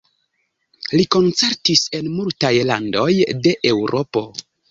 [0.93, 3.07] Li koncertis en multaj landoj
[3.47, 4.27] de Eŭropo.